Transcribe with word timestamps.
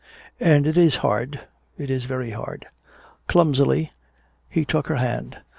And 0.39 0.65
it 0.65 0.77
is 0.77 0.95
hard 1.05 1.41
it 1.77 1.91
is 1.91 2.05
very 2.05 2.31
hard." 2.31 2.65
Clumsily 3.27 3.91
he 4.49 4.65
took 4.65 4.87
her 4.87 4.95
hand. 4.95 5.37